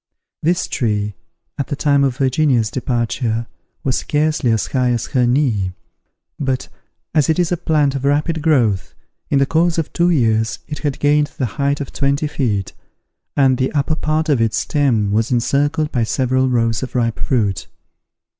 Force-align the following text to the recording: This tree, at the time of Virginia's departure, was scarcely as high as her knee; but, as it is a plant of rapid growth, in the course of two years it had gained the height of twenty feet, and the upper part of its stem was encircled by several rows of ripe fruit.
This 0.41 0.65
tree, 0.65 1.13
at 1.59 1.67
the 1.67 1.75
time 1.75 2.03
of 2.03 2.17
Virginia's 2.17 2.71
departure, 2.71 3.45
was 3.83 3.97
scarcely 3.99 4.49
as 4.51 4.65
high 4.65 4.89
as 4.89 5.05
her 5.13 5.27
knee; 5.27 5.73
but, 6.39 6.69
as 7.13 7.29
it 7.29 7.37
is 7.37 7.51
a 7.51 7.55
plant 7.55 7.93
of 7.93 8.03
rapid 8.03 8.41
growth, 8.41 8.95
in 9.29 9.37
the 9.37 9.45
course 9.45 9.77
of 9.77 9.93
two 9.93 10.09
years 10.09 10.57
it 10.67 10.79
had 10.79 10.97
gained 10.97 11.27
the 11.37 11.45
height 11.61 11.79
of 11.81 11.93
twenty 11.93 12.25
feet, 12.25 12.73
and 13.35 13.59
the 13.59 13.71
upper 13.73 13.95
part 13.95 14.27
of 14.27 14.41
its 14.41 14.57
stem 14.57 15.11
was 15.11 15.31
encircled 15.31 15.91
by 15.91 16.03
several 16.03 16.49
rows 16.49 16.81
of 16.81 16.95
ripe 16.95 17.19
fruit. 17.19 17.67